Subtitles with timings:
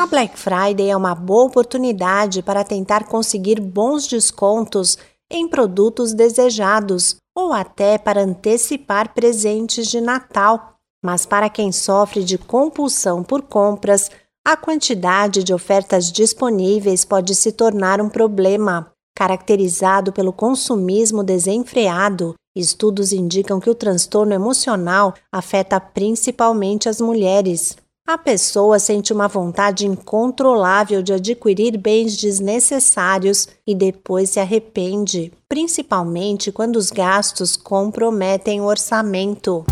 [0.00, 4.96] A Black Friday é uma boa oportunidade para tentar conseguir bons descontos
[5.30, 10.76] em produtos desejados ou até para antecipar presentes de Natal.
[11.04, 14.10] Mas para quem sofre de compulsão por compras,
[14.42, 18.90] a quantidade de ofertas disponíveis pode se tornar um problema.
[19.14, 27.76] Caracterizado pelo consumismo desenfreado, estudos indicam que o transtorno emocional afeta principalmente as mulheres.
[28.10, 36.50] A pessoa sente uma vontade incontrolável de adquirir bens desnecessários e depois se arrepende, principalmente
[36.50, 39.64] quando os gastos comprometem o orçamento.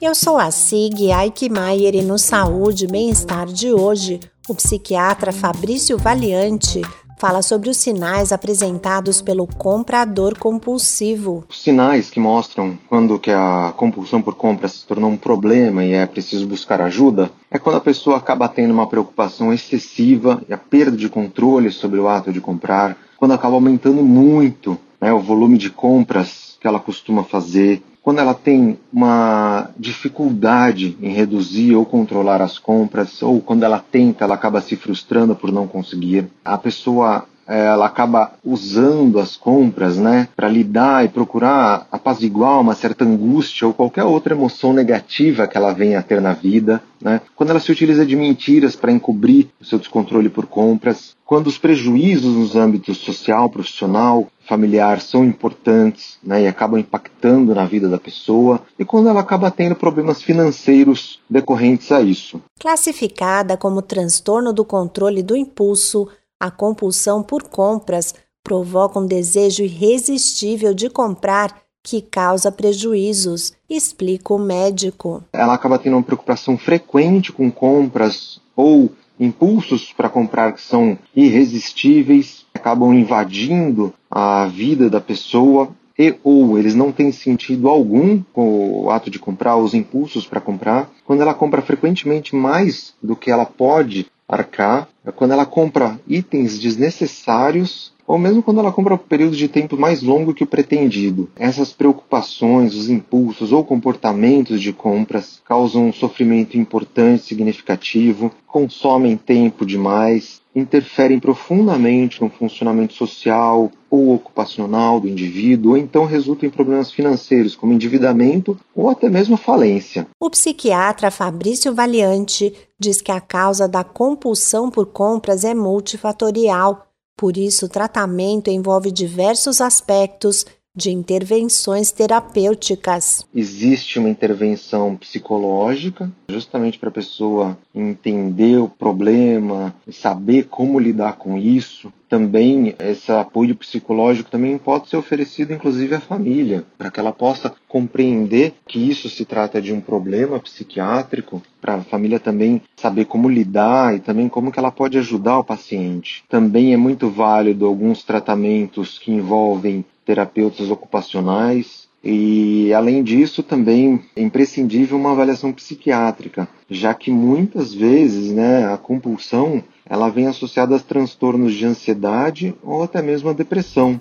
[0.00, 5.98] Eu sou a Sig Aikmaier e no Saúde e Bem-Estar de hoje, o psiquiatra Fabrício
[5.98, 6.82] Valiante
[7.16, 11.44] fala sobre os sinais apresentados pelo comprador compulsivo.
[11.48, 15.92] Os sinais que mostram quando que a compulsão por compra se tornou um problema e
[15.92, 20.58] é preciso buscar ajuda é quando a pessoa acaba tendo uma preocupação excessiva e a
[20.58, 25.56] perda de controle sobre o ato de comprar, quando acaba aumentando muito né, o volume
[25.56, 32.42] de compras que ela costuma fazer, quando ela tem uma dificuldade em reduzir ou controlar
[32.42, 36.26] as compras, ou quando ela tenta, ela acaba se frustrando por não conseguir.
[36.44, 43.04] A pessoa ela acaba usando as compras, né, para lidar e procurar apaziguar uma certa
[43.04, 47.20] angústia ou qualquer outra emoção negativa que ela venha a ter na vida, né?
[47.36, 51.58] Quando ela se utiliza de mentiras para encobrir o seu descontrole por compras, quando os
[51.58, 57.98] prejuízos nos âmbitos social, profissional, familiar são importantes, né, e acabam impactando na vida da
[57.98, 62.40] pessoa, e quando ela acaba tendo problemas financeiros decorrentes a isso.
[62.58, 66.08] Classificada como transtorno do controle do impulso,
[66.40, 74.38] a compulsão por compras provoca um desejo irresistível de comprar que causa prejuízos, explica o
[74.38, 75.22] médico.
[75.32, 78.90] Ela acaba tendo uma preocupação frequente com compras ou
[79.20, 86.74] impulsos para comprar que são irresistíveis, acabam invadindo a vida da pessoa e ou eles
[86.74, 90.90] não têm sentido algum com o ato de comprar, os impulsos para comprar.
[91.04, 96.58] Quando ela compra frequentemente mais do que ela pode arcar, é quando ela compra itens
[96.58, 101.30] desnecessários ou mesmo quando ela compra um período de tempo mais longo que o pretendido.
[101.36, 109.66] Essas preocupações, os impulsos ou comportamentos de compras causam um sofrimento importante, significativo, consomem tempo
[109.66, 116.92] demais, interferem profundamente no funcionamento social ou ocupacional do indivíduo, ou então resultam em problemas
[116.92, 120.06] financeiros, como endividamento ou até mesmo falência.
[120.20, 122.52] O psiquiatra Fabrício Valiante
[122.84, 126.86] diz que a causa da compulsão por compras é multifatorial
[127.16, 130.44] por isso, o tratamento envolve diversos aspectos
[130.76, 133.24] de intervenções terapêuticas.
[133.32, 141.38] Existe uma intervenção psicológica, justamente para a pessoa entender o problema, saber como lidar com
[141.38, 141.92] isso.
[142.08, 147.52] Também esse apoio psicológico também pode ser oferecido inclusive à família, para que ela possa
[147.68, 153.28] compreender que isso se trata de um problema psiquiátrico, para a família também saber como
[153.28, 156.24] lidar e também como que ela pode ajudar o paciente.
[156.28, 161.88] Também é muito válido alguns tratamentos que envolvem terapeutas ocupacionais.
[162.06, 168.76] E, além disso, também é imprescindível uma avaliação psiquiátrica, já que muitas vezes né, a
[168.76, 174.00] compulsão ela vem associada a transtornos de ansiedade ou até mesmo a depressão.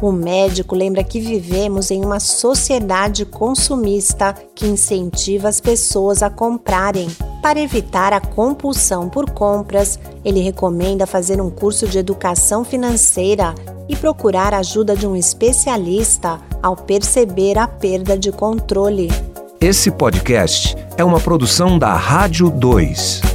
[0.00, 7.06] O médico lembra que vivemos em uma sociedade consumista que incentiva as pessoas a comprarem.
[7.42, 13.54] Para evitar a compulsão por compras, ele recomenda fazer um curso de educação financeira
[13.90, 19.08] e procurar a ajuda de um especialista ao perceber a perda de controle.
[19.60, 23.29] Esse podcast é uma produção da Rádio 2.